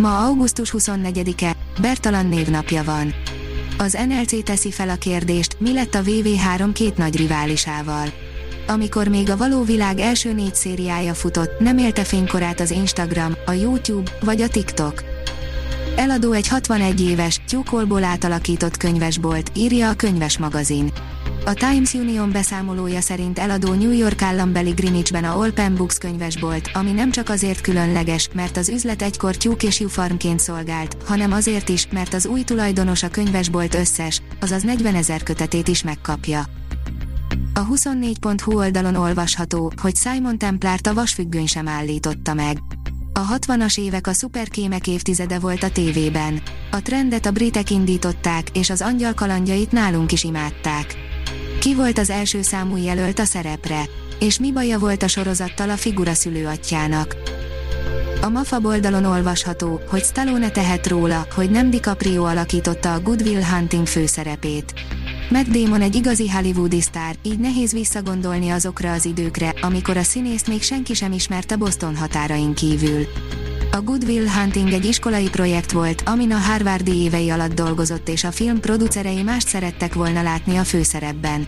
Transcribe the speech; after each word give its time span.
Ma 0.00 0.24
augusztus 0.24 0.74
24-e, 0.78 1.56
Bertalan 1.80 2.26
névnapja 2.26 2.84
van. 2.84 3.14
Az 3.78 3.98
NLC 4.08 4.44
teszi 4.44 4.70
fel 4.70 4.88
a 4.88 4.94
kérdést, 4.94 5.56
mi 5.58 5.72
lett 5.72 5.94
a 5.94 6.02
VV3 6.02 6.70
két 6.72 6.96
nagy 6.96 7.16
riválisával. 7.16 8.12
Amikor 8.66 9.08
még 9.08 9.30
a 9.30 9.36
való 9.36 9.62
világ 9.62 9.98
első 9.98 10.32
négy 10.32 10.54
szériája 10.54 11.14
futott, 11.14 11.58
nem 11.58 11.78
élte 11.78 12.04
fénykorát 12.04 12.60
az 12.60 12.70
Instagram, 12.70 13.32
a 13.46 13.52
YouTube 13.52 14.10
vagy 14.20 14.40
a 14.40 14.48
TikTok. 14.48 15.02
Eladó 15.96 16.32
egy 16.32 16.48
61 16.48 17.00
éves, 17.00 17.40
tyúkolból 17.48 18.04
átalakított 18.04 18.76
könyvesbolt, 18.76 19.50
írja 19.56 19.88
a 19.88 19.94
könyves 19.94 20.38
magazin. 20.38 20.92
A 21.44 21.54
Times 21.54 21.94
Union 21.94 22.30
beszámolója 22.30 23.00
szerint 23.00 23.38
eladó 23.38 23.72
New 23.74 23.92
York 23.92 24.22
állambeli 24.22 24.70
Greenwichben 24.70 25.24
a 25.24 25.46
Open 25.46 25.74
Books 25.74 25.98
könyvesbolt, 25.98 26.70
ami 26.72 26.92
nem 26.92 27.10
csak 27.10 27.28
azért 27.28 27.60
különleges, 27.60 28.28
mert 28.34 28.56
az 28.56 28.68
üzlet 28.68 29.02
egykor 29.02 29.36
tyúk 29.36 29.62
és 29.62 29.80
jufarmként 29.80 30.40
szolgált, 30.40 30.96
hanem 31.04 31.32
azért 31.32 31.68
is, 31.68 31.86
mert 31.90 32.14
az 32.14 32.26
új 32.26 32.42
tulajdonos 32.42 33.02
a 33.02 33.08
könyvesbolt 33.08 33.74
összes, 33.74 34.22
azaz 34.40 34.62
40 34.62 34.94
ezer 34.94 35.22
kötetét 35.22 35.68
is 35.68 35.82
megkapja. 35.82 36.44
A 37.54 37.66
24.hu 37.66 38.58
oldalon 38.58 38.94
olvasható, 38.94 39.72
hogy 39.80 39.96
Simon 39.96 40.38
Templárt 40.38 40.86
a 40.86 40.94
vasfüggöny 40.94 41.46
sem 41.46 41.68
állította 41.68 42.34
meg. 42.34 42.58
A 43.12 43.36
60-as 43.38 43.78
évek 43.78 44.06
a 44.06 44.12
szuperkémek 44.12 44.86
évtizede 44.86 45.38
volt 45.38 45.62
a 45.62 45.70
tévében. 45.70 46.42
A 46.70 46.82
trendet 46.82 47.26
a 47.26 47.30
britek 47.30 47.70
indították, 47.70 48.56
és 48.56 48.70
az 48.70 48.80
angyal 48.80 49.14
kalandjait 49.14 49.72
nálunk 49.72 50.12
is 50.12 50.24
imádták. 50.24 51.08
Ki 51.60 51.74
volt 51.74 51.98
az 51.98 52.10
első 52.10 52.42
számú 52.42 52.76
jelölt 52.76 53.18
a 53.18 53.24
szerepre? 53.24 53.82
És 54.18 54.38
mi 54.38 54.52
baja 54.52 54.78
volt 54.78 55.02
a 55.02 55.08
sorozattal 55.08 55.70
a 55.70 55.76
figura 55.76 56.14
szülőatyjának? 56.14 57.16
A 58.22 58.28
MAFA 58.28 58.58
oldalon 58.62 59.04
olvasható, 59.04 59.80
hogy 59.88 60.04
Stallone 60.04 60.50
tehet 60.50 60.86
róla, 60.86 61.26
hogy 61.34 61.50
nem 61.50 61.70
DiCaprio 61.70 62.24
alakította 62.24 62.92
a 62.92 63.00
Good 63.00 63.22
Will 63.22 63.42
Hunting 63.44 63.86
főszerepét. 63.86 64.74
Matt 65.30 65.46
Damon 65.46 65.80
egy 65.80 65.94
igazi 65.94 66.28
hollywoodi 66.30 66.80
sztár, 66.80 67.14
így 67.22 67.38
nehéz 67.38 67.72
visszagondolni 67.72 68.50
azokra 68.50 68.92
az 68.92 69.04
időkre, 69.04 69.54
amikor 69.60 69.96
a 69.96 70.02
színészt 70.02 70.48
még 70.48 70.62
senki 70.62 70.94
sem 70.94 71.12
ismerte 71.12 71.56
Boston 71.56 71.96
határain 71.96 72.54
kívül. 72.54 73.06
A 73.72 73.80
Good 73.80 74.04
Will 74.04 74.28
Hunting 74.28 74.72
egy 74.72 74.84
iskolai 74.84 75.28
projekt 75.28 75.72
volt, 75.72 76.02
amin 76.06 76.32
a 76.32 76.38
Harvardi 76.38 76.96
évei 76.96 77.30
alatt 77.30 77.54
dolgozott 77.54 78.08
és 78.08 78.24
a 78.24 78.30
film 78.30 78.60
producerei 78.60 79.22
mást 79.22 79.48
szerettek 79.48 79.94
volna 79.94 80.22
látni 80.22 80.56
a 80.56 80.64
főszerepben. 80.64 81.46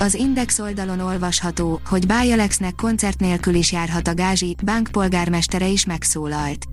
Az 0.00 0.14
Index 0.14 0.58
oldalon 0.58 1.00
olvasható, 1.00 1.80
hogy 1.84 2.06
Bájalexnek 2.06 2.74
koncert 2.74 3.20
nélkül 3.20 3.54
is 3.54 3.72
járhat 3.72 4.08
a 4.08 4.14
Gázsi, 4.14 4.56
bankpolgármestere 4.64 5.66
is 5.66 5.84
megszólalt. 5.84 6.64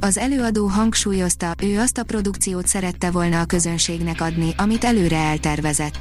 Az 0.00 0.18
előadó 0.18 0.66
hangsúlyozta, 0.66 1.54
ő 1.62 1.78
azt 1.78 1.98
a 1.98 2.04
produkciót 2.04 2.66
szerette 2.66 3.10
volna 3.10 3.40
a 3.40 3.44
közönségnek 3.44 4.20
adni, 4.20 4.54
amit 4.56 4.84
előre 4.84 5.16
eltervezett. 5.16 5.98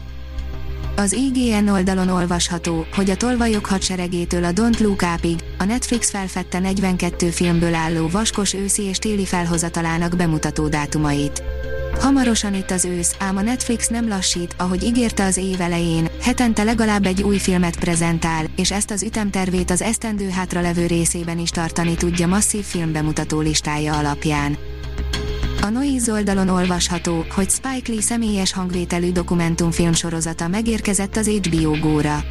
Az 0.99 1.13
IGN 1.13 1.67
oldalon 1.67 2.09
olvasható, 2.09 2.85
hogy 2.95 3.09
a 3.09 3.15
tolvajok 3.15 3.65
hadseregétől 3.65 4.43
a 4.43 4.51
Don't 4.51 4.79
Look 4.79 5.01
Up-ig, 5.15 5.39
a 5.57 5.63
Netflix 5.63 6.09
felfedte 6.09 6.59
42 6.59 7.29
filmből 7.29 7.73
álló 7.73 8.07
vaskos 8.07 8.53
őszi 8.53 8.83
és 8.83 8.97
téli 8.97 9.25
felhozatalának 9.25 10.15
bemutató 10.15 10.67
dátumait. 10.67 11.43
Hamarosan 11.99 12.53
itt 12.53 12.71
az 12.71 12.85
ősz, 12.85 13.15
ám 13.19 13.37
a 13.37 13.41
Netflix 13.41 13.87
nem 13.87 14.07
lassít, 14.07 14.55
ahogy 14.57 14.83
ígérte 14.83 15.25
az 15.25 15.37
év 15.37 15.61
elején, 15.61 16.07
hetente 16.21 16.63
legalább 16.63 17.05
egy 17.05 17.21
új 17.21 17.37
filmet 17.37 17.79
prezentál, 17.79 18.45
és 18.55 18.71
ezt 18.71 18.91
az 18.91 19.03
ütemtervét 19.03 19.71
az 19.71 19.81
esztendő 19.81 20.29
hátralevő 20.29 20.85
részében 20.85 21.39
is 21.39 21.49
tartani 21.49 21.95
tudja 21.95 22.27
masszív 22.27 22.63
filmbemutató 22.63 23.39
listája 23.39 23.97
alapján. 23.97 24.66
A 25.67 25.69
Noise 25.69 26.11
oldalon 26.11 26.49
olvasható, 26.49 27.25
hogy 27.29 27.49
Spike 27.49 27.91
Lee 27.91 28.01
személyes 28.01 28.53
hangvételű 28.53 29.11
dokumentumfilm 29.11 29.93
sorozata 29.93 30.47
megérkezett 30.47 31.15
az 31.15 31.27
HBO 31.27 31.79
Góra. 31.79 32.23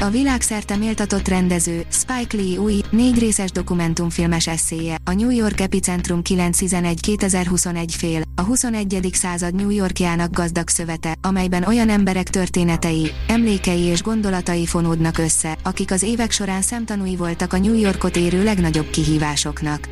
A 0.00 0.10
világszerte 0.10 0.76
méltatott 0.76 1.28
rendező, 1.28 1.86
Spike 1.90 2.36
Lee 2.36 2.58
új, 2.60 2.80
négy 2.90 3.18
részes 3.18 3.50
dokumentumfilmes 3.50 4.46
eszéje, 4.46 4.96
a 5.04 5.12
New 5.12 5.30
York 5.30 5.60
Epicentrum 5.60 6.20
911-2021 6.24 7.84
fél, 7.88 8.22
a 8.34 8.42
21. 8.42 9.08
század 9.12 9.54
New 9.54 9.70
Yorkjának 9.70 10.30
gazdag 10.30 10.68
szövete, 10.68 11.14
amelyben 11.20 11.64
olyan 11.64 11.88
emberek 11.88 12.28
történetei, 12.28 13.10
emlékei 13.26 13.82
és 13.82 14.02
gondolatai 14.02 14.66
fonódnak 14.66 15.18
össze, 15.18 15.58
akik 15.62 15.90
az 15.90 16.02
évek 16.02 16.30
során 16.30 16.62
szemtanúi 16.62 17.16
voltak 17.16 17.52
a 17.52 17.58
New 17.58 17.78
Yorkot 17.78 18.16
érő 18.16 18.44
legnagyobb 18.44 18.90
kihívásoknak. 18.90 19.88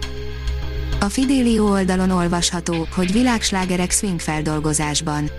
A 1.01 1.09
Fidelio 1.09 1.71
oldalon 1.71 2.11
olvasható, 2.11 2.87
hogy 2.95 3.13
világslágerek 3.13 3.91
swing 3.91 4.21
feldolgozásban. 4.21 5.31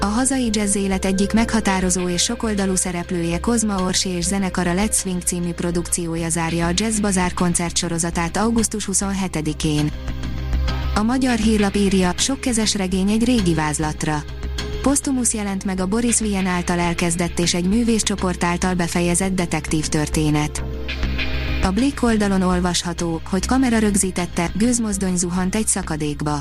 A 0.00 0.04
hazai 0.04 0.48
jazz 0.52 0.74
élet 0.74 1.04
egyik 1.04 1.32
meghatározó 1.32 2.08
és 2.08 2.22
sokoldalú 2.22 2.74
szereplője 2.74 3.40
Kozma 3.40 3.82
Orsi 3.82 4.08
és 4.08 4.24
zenekara 4.24 4.72
Let's 4.74 4.94
Swing 4.94 5.22
című 5.22 5.52
produkciója 5.52 6.28
zárja 6.28 6.66
a 6.66 6.70
Jazz 6.74 6.98
Bazár 6.98 7.34
koncertsorozatát 7.34 8.36
augusztus 8.36 8.88
27-én. 8.92 9.90
A 10.94 11.02
magyar 11.02 11.38
hírlap 11.38 11.74
írja, 11.74 12.12
sokkezes 12.16 12.74
regény 12.74 13.10
egy 13.10 13.24
régi 13.24 13.54
vázlatra. 13.54 14.22
Postumus 14.82 15.34
jelent 15.34 15.64
meg 15.64 15.80
a 15.80 15.86
Boris 15.86 16.18
Vian 16.18 16.46
által 16.46 16.78
elkezdett 16.78 17.38
és 17.38 17.54
egy 17.54 17.68
művészcsoport 17.68 18.44
által 18.44 18.74
befejezett 18.74 19.34
detektív 19.34 19.86
történet. 19.86 20.71
A 21.62 21.70
Blick 21.70 22.02
oldalon 22.02 22.42
olvasható, 22.42 23.20
hogy 23.30 23.46
kamera 23.46 23.78
rögzítette, 23.78 24.50
gőzmozdony 24.54 25.16
zuhant 25.16 25.54
egy 25.54 25.66
szakadékba. 25.66 26.40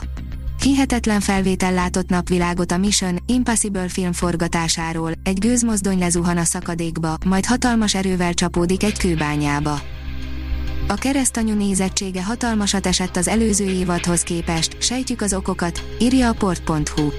Hihetetlen 0.61 1.19
felvétel 1.19 1.73
látott 1.73 2.09
napvilágot 2.09 2.71
a 2.71 2.77
Mission 2.77 3.17
Impossible 3.25 3.89
film 3.89 4.11
forgatásáról, 4.13 5.11
egy 5.23 5.39
gőzmozdony 5.39 5.99
lezuhan 5.99 6.37
a 6.37 6.43
szakadékba, 6.43 7.17
majd 7.25 7.45
hatalmas 7.45 7.95
erővel 7.95 8.33
csapódik 8.33 8.83
egy 8.83 8.97
kőbányába. 8.97 9.81
A 10.87 10.93
keresztanyú 10.93 11.53
nézettsége 11.53 12.23
hatalmasat 12.23 12.85
esett 12.85 13.15
az 13.15 13.27
előző 13.27 13.65
évadhoz 13.65 14.21
képest, 14.21 14.81
sejtjük 14.81 15.21
az 15.21 15.33
okokat, 15.33 15.83
írja 15.99 16.29
a 16.29 16.33
port.hu. 16.33 17.09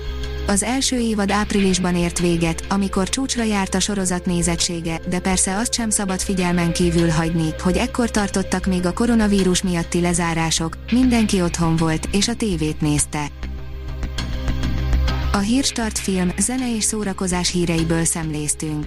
Az 0.47 0.63
első 0.63 0.99
évad 0.99 1.31
áprilisban 1.31 1.97
ért 1.97 2.19
véget, 2.19 2.65
amikor 2.69 3.09
csúcsra 3.09 3.43
járt 3.43 3.75
a 3.75 3.81
sorozat 3.81 4.27
nézettsége, 4.27 5.01
de 5.09 5.19
persze 5.19 5.57
azt 5.57 5.75
sem 5.75 5.91
szabad 5.91 6.21
figyelmen 6.21 6.73
kívül 6.73 7.09
hagyni, 7.09 7.49
hogy 7.59 7.77
ekkor 7.77 8.11
tartottak 8.11 8.67
még 8.67 8.87
a 8.87 8.93
koronavírus 8.93 9.63
miatti 9.63 10.01
lezárások, 10.01 10.77
mindenki 10.91 11.43
otthon 11.43 11.77
volt, 11.77 12.09
és 12.13 12.29
a 12.29 12.35
tévét 12.35 12.81
nézte. 12.81 13.27
A 15.33 15.39
Hírstart 15.39 15.99
film, 15.99 16.33
zene 16.39 16.75
és 16.77 16.85
szórakozás 16.85 17.51
híreiből 17.51 18.05
szemléztünk. 18.05 18.87